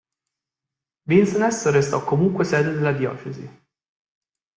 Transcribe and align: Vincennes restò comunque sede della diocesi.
Vincennes 1.05 1.69
restò 1.69 2.03
comunque 2.03 2.43
sede 2.43 2.71
della 2.71 2.91
diocesi. 2.91 3.47